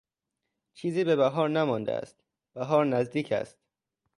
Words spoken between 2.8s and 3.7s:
نزدیک است.